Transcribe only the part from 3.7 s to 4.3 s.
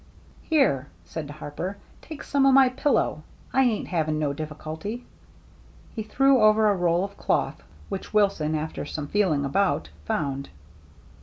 having